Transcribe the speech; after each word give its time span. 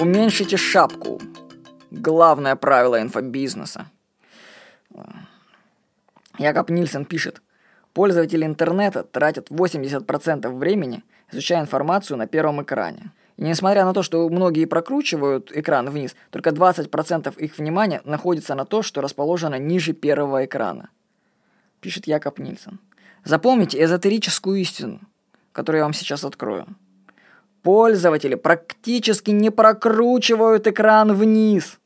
Уменьшите 0.00 0.56
шапку. 0.56 1.20
Главное 1.90 2.56
правило 2.56 3.02
инфобизнеса. 3.02 3.90
Якоб 6.38 6.70
Нильсон 6.70 7.04
пишет, 7.04 7.42
пользователи 7.92 8.46
интернета 8.46 9.02
тратят 9.02 9.50
80% 9.50 10.56
времени, 10.56 11.04
изучая 11.30 11.60
информацию 11.60 12.16
на 12.16 12.26
первом 12.26 12.62
экране. 12.62 13.12
И 13.36 13.42
несмотря 13.42 13.84
на 13.84 13.92
то, 13.92 14.02
что 14.02 14.26
многие 14.30 14.64
прокручивают 14.64 15.52
экран 15.54 15.90
вниз, 15.90 16.16
только 16.30 16.48
20% 16.48 17.38
их 17.38 17.58
внимания 17.58 18.00
находится 18.04 18.54
на 18.54 18.64
то, 18.64 18.80
что 18.80 19.02
расположено 19.02 19.58
ниже 19.58 19.92
первого 19.92 20.46
экрана. 20.46 20.88
Пишет 21.82 22.06
Якоб 22.06 22.38
Нильсон. 22.38 22.80
Запомните 23.24 23.82
эзотерическую 23.84 24.62
истину, 24.62 25.00
которую 25.52 25.80
я 25.80 25.84
вам 25.84 25.92
сейчас 25.92 26.24
открою. 26.24 26.66
Пользователи 27.62 28.36
практически 28.36 29.30
не 29.30 29.50
прокручивают 29.50 30.66
экран 30.66 31.12
вниз. 31.12 31.78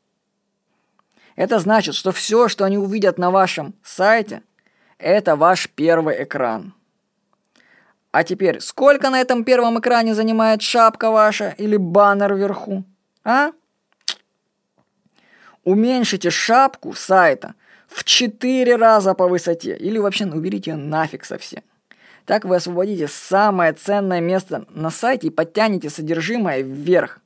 Это 1.35 1.59
значит, 1.59 1.95
что 1.95 2.11
все, 2.11 2.47
что 2.47 2.63
они 2.63 2.77
увидят 2.77 3.17
на 3.17 3.29
вашем 3.29 3.73
сайте, 3.83 4.41
это 4.97 5.35
ваш 5.35 5.69
первый 5.69 6.23
экран. 6.23 6.73
А 8.11 8.23
теперь, 8.23 8.61
сколько 8.61 9.09
на 9.09 9.19
этом 9.19 9.43
первом 9.43 9.77
экране 9.79 10.15
занимает 10.15 10.61
шапка 10.61 11.11
ваша 11.11 11.53
или 11.57 11.75
баннер 11.75 12.33
вверху? 12.33 12.85
А? 13.25 13.51
Уменьшите 15.65 16.29
шапку 16.29 16.93
сайта 16.93 17.55
в 17.87 18.05
4 18.05 18.77
раза 18.77 19.13
по 19.13 19.27
высоте 19.27 19.75
или 19.75 19.97
вообще 19.97 20.25
уберите 20.25 20.71
ее 20.71 20.77
нафиг 20.77 21.25
совсем. 21.25 21.63
Так 22.25 22.43
вы 22.43 22.55
освободите 22.55 23.07
самое 23.07 23.73
ценное 23.73 24.19
место 24.19 24.65
на 24.69 24.89
сайте 24.89 25.27
и 25.27 25.31
подтянете 25.31 25.89
содержимое 25.89 26.61
вверх. 26.61 27.19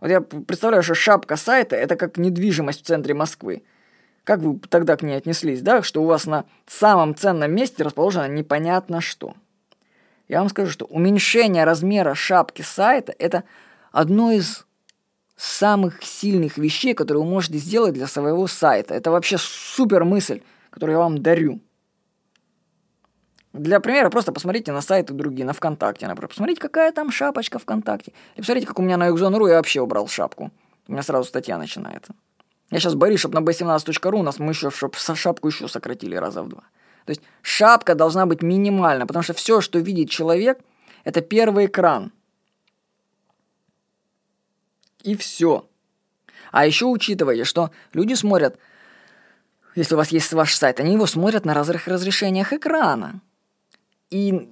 Вот 0.00 0.10
я 0.10 0.20
представляю, 0.20 0.82
что 0.82 0.94
шапка 0.94 1.36
сайта– 1.36 1.76
это 1.76 1.96
как 1.96 2.16
недвижимость 2.16 2.82
в 2.82 2.86
центре 2.86 3.14
Москвы. 3.14 3.62
Как 4.24 4.40
вы 4.40 4.58
тогда 4.68 4.96
к 4.96 5.02
ней 5.02 5.16
отнеслись, 5.16 5.60
да? 5.60 5.82
Что 5.82 6.02
у 6.02 6.06
вас 6.06 6.26
на 6.26 6.44
самом 6.66 7.14
ценном 7.14 7.52
месте 7.54 7.82
расположено 7.84 8.26
непонятно 8.26 9.00
что. 9.00 9.34
Я 10.28 10.40
вам 10.40 10.48
скажу, 10.48 10.70
что 10.70 10.86
уменьшение 10.86 11.64
размера 11.64 12.14
шапки 12.14 12.62
сайта– 12.62 13.14
это 13.18 13.44
одно 13.90 14.32
из 14.32 14.66
самых 15.36 16.02
сильных 16.02 16.56
вещей, 16.56 16.94
которые 16.94 17.24
вы 17.24 17.30
можете 17.30 17.58
сделать 17.58 17.94
для 17.94 18.06
своего 18.06 18.46
сайта. 18.46 18.94
Это 18.94 19.10
вообще 19.10 19.36
супер 19.38 20.04
мысль, 20.04 20.40
которую 20.70 20.94
я 20.94 21.00
вам 21.00 21.20
дарю. 21.20 21.60
Для 23.52 23.80
примера 23.80 24.08
просто 24.08 24.32
посмотрите 24.32 24.72
на 24.72 24.80
сайты 24.80 25.12
другие, 25.12 25.44
на 25.44 25.52
ВКонтакте, 25.52 26.06
например. 26.06 26.28
Посмотрите, 26.28 26.60
какая 26.60 26.90
там 26.92 27.10
шапочка 27.10 27.58
ВКонтакте. 27.58 28.12
И 28.34 28.40
посмотрите, 28.40 28.66
как 28.66 28.78
у 28.78 28.82
меня 28.82 28.96
на 28.96 29.06
Югзон.ру 29.06 29.46
я 29.46 29.56
вообще 29.56 29.80
убрал 29.82 30.08
шапку. 30.08 30.50
У 30.88 30.92
меня 30.92 31.02
сразу 31.02 31.28
статья 31.28 31.58
начинается. 31.58 32.14
Я 32.70 32.80
сейчас 32.80 32.94
борюсь, 32.94 33.20
чтобы 33.20 33.38
на 33.38 33.44
b17.ru 33.44 34.20
у 34.20 34.22
нас 34.22 34.38
мы 34.38 34.52
еще, 34.52 34.70
чтобы 34.70 34.94
шапку 34.96 35.48
еще 35.48 35.68
сократили 35.68 36.16
раза 36.16 36.42
в 36.42 36.48
два. 36.48 36.62
То 37.04 37.10
есть 37.10 37.20
шапка 37.42 37.94
должна 37.94 38.24
быть 38.24 38.42
минимальна, 38.42 39.06
потому 39.06 39.22
что 39.22 39.34
все, 39.34 39.60
что 39.60 39.78
видит 39.78 40.08
человек, 40.08 40.58
это 41.04 41.20
первый 41.20 41.66
экран. 41.66 42.12
И 45.02 45.14
все. 45.16 45.68
А 46.52 46.64
еще 46.64 46.86
учитывайте, 46.86 47.44
что 47.44 47.70
люди 47.92 48.14
смотрят, 48.14 48.58
если 49.74 49.94
у 49.94 49.98
вас 49.98 50.08
есть 50.08 50.32
ваш 50.32 50.54
сайт, 50.54 50.80
они 50.80 50.94
его 50.94 51.06
смотрят 51.06 51.44
на 51.44 51.52
разных 51.52 51.88
разрешениях 51.88 52.52
экрана. 52.52 53.20
И 54.12 54.48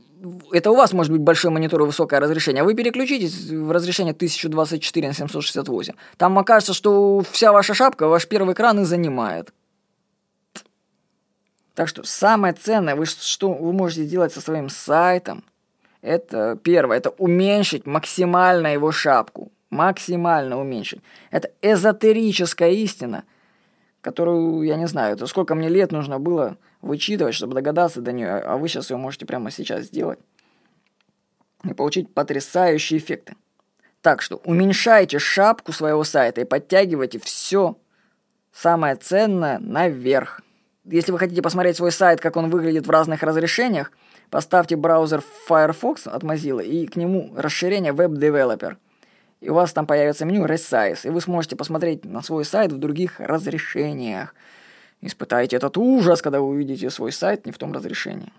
это 0.52 0.70
у 0.70 0.74
вас 0.74 0.92
может 0.94 1.12
быть 1.12 1.20
большой 1.20 1.50
монитор 1.50 1.82
и 1.82 1.84
высокое 1.84 2.18
разрешение, 2.18 2.62
а 2.62 2.64
вы 2.64 2.74
переключитесь 2.74 3.50
в 3.50 3.70
разрешение 3.70 4.14
1024 4.14 5.08
на 5.08 5.14
768. 5.14 5.94
Там 6.16 6.38
окажется, 6.38 6.72
что 6.72 7.22
вся 7.30 7.52
ваша 7.52 7.74
шапка, 7.74 8.08
ваш 8.08 8.26
первый 8.26 8.54
экран 8.54 8.80
и 8.80 8.84
занимает. 8.84 9.52
Так 11.74 11.88
что 11.88 12.02
самое 12.04 12.54
ценное, 12.54 12.96
вы, 12.96 13.04
что 13.04 13.52
вы 13.52 13.72
можете 13.72 14.04
сделать 14.04 14.32
со 14.32 14.40
своим 14.40 14.70
сайтом, 14.70 15.44
это 16.00 16.58
первое, 16.62 16.96
это 16.96 17.10
уменьшить 17.10 17.86
максимально 17.86 18.72
его 18.72 18.92
шапку. 18.92 19.52
Максимально 19.68 20.58
уменьшить. 20.58 21.00
Это 21.30 21.50
эзотерическая 21.62 22.70
истина, 22.70 23.24
которую, 24.00 24.62
я 24.62 24.76
не 24.76 24.86
знаю, 24.86 25.14
это 25.14 25.26
сколько 25.26 25.54
мне 25.54 25.68
лет 25.68 25.92
нужно 25.92 26.18
было 26.18 26.56
вычитывать, 26.80 27.34
чтобы 27.34 27.54
догадаться 27.54 28.00
до 28.00 28.12
нее, 28.12 28.38
а 28.38 28.56
вы 28.56 28.68
сейчас 28.68 28.90
ее 28.90 28.96
можете 28.96 29.26
прямо 29.26 29.50
сейчас 29.50 29.84
сделать 29.84 30.18
и 31.64 31.74
получить 31.74 32.12
потрясающие 32.12 32.98
эффекты. 32.98 33.34
Так 34.00 34.22
что 34.22 34.36
уменьшайте 34.44 35.18
шапку 35.18 35.72
своего 35.72 36.04
сайта 36.04 36.40
и 36.40 36.44
подтягивайте 36.44 37.18
все 37.18 37.76
самое 38.52 38.96
ценное 38.96 39.58
наверх. 39.58 40.40
Если 40.84 41.12
вы 41.12 41.18
хотите 41.18 41.42
посмотреть 41.42 41.76
свой 41.76 41.92
сайт, 41.92 42.20
как 42.20 42.36
он 42.36 42.48
выглядит 42.48 42.86
в 42.86 42.90
разных 42.90 43.22
разрешениях, 43.22 43.92
поставьте 44.30 44.76
браузер 44.76 45.22
Firefox 45.46 46.06
от 46.06 46.22
Mozilla 46.22 46.64
и 46.64 46.86
к 46.86 46.96
нему 46.96 47.30
расширение 47.36 47.92
Web 47.92 48.14
Developer. 48.14 48.76
И 49.40 49.48
у 49.48 49.54
вас 49.54 49.72
там 49.72 49.86
появится 49.86 50.24
меню 50.24 50.44
Resize, 50.44 51.00
и 51.04 51.10
вы 51.10 51.20
сможете 51.20 51.56
посмотреть 51.56 52.04
на 52.04 52.22
свой 52.22 52.44
сайт 52.44 52.72
в 52.72 52.78
других 52.78 53.20
разрешениях. 53.20 54.34
Испытайте 55.00 55.56
этот 55.56 55.78
ужас, 55.78 56.20
когда 56.20 56.40
вы 56.40 56.48
увидите 56.48 56.90
свой 56.90 57.10
сайт 57.10 57.46
не 57.46 57.52
в 57.52 57.58
том 57.58 57.72
разрешении. 57.72 58.32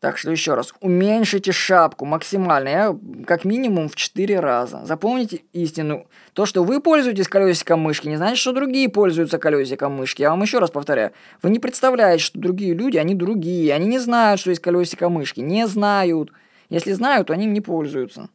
Так 0.00 0.16
что 0.16 0.30
еще 0.30 0.54
раз, 0.54 0.72
уменьшите 0.80 1.52
шапку 1.52 2.06
максимально, 2.06 2.68
я, 2.68 2.98
как 3.26 3.44
минимум 3.44 3.90
в 3.90 3.96
4 3.96 4.40
раза. 4.40 4.80
Запомните 4.86 5.42
истину. 5.52 6.06
То, 6.32 6.46
что 6.46 6.64
вы 6.64 6.80
пользуетесь 6.80 7.28
колесиком 7.28 7.80
мышки, 7.80 8.08
не 8.08 8.16
значит, 8.16 8.38
что 8.38 8.54
другие 8.54 8.88
пользуются 8.88 9.38
колесиком 9.38 9.92
мышки. 9.92 10.22
Я 10.22 10.30
вам 10.30 10.40
еще 10.40 10.58
раз 10.58 10.70
повторяю. 10.70 11.12
Вы 11.42 11.50
не 11.50 11.58
представляете, 11.58 12.24
что 12.24 12.38
другие 12.38 12.72
люди, 12.72 12.96
они 12.96 13.14
другие. 13.14 13.74
Они 13.74 13.86
не 13.86 13.98
знают, 13.98 14.40
что 14.40 14.48
есть 14.48 14.62
колесико 14.62 15.10
мышки. 15.10 15.40
Не 15.40 15.66
знают. 15.68 16.32
Если 16.70 16.92
знают, 16.92 17.26
то 17.26 17.34
они 17.34 17.44
им 17.44 17.52
не 17.52 17.60
пользуются. 17.60 18.30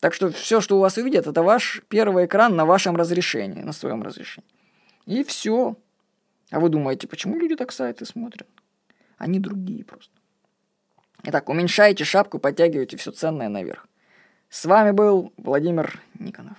Так 0.00 0.14
что 0.14 0.30
все, 0.30 0.60
что 0.60 0.76
у 0.76 0.80
вас 0.80 0.98
увидят, 0.98 1.26
это 1.26 1.42
ваш 1.42 1.82
первый 1.88 2.26
экран 2.26 2.54
на 2.54 2.66
вашем 2.66 2.96
разрешении, 2.96 3.62
на 3.62 3.72
своем 3.72 4.02
разрешении. 4.02 4.48
И 5.06 5.24
все. 5.24 5.76
А 6.50 6.60
вы 6.60 6.68
думаете, 6.68 7.08
почему 7.08 7.38
люди 7.38 7.56
так 7.56 7.72
сайты 7.72 8.04
смотрят? 8.04 8.46
Они 9.18 9.40
другие 9.40 9.84
просто. 9.84 10.12
Итак, 11.22 11.48
уменьшайте 11.48 12.04
шапку, 12.04 12.38
подтягивайте 12.38 12.96
все 12.96 13.10
ценное 13.10 13.48
наверх. 13.48 13.88
С 14.48 14.64
вами 14.64 14.92
был 14.92 15.32
Владимир 15.36 16.00
Никонов. 16.18 16.58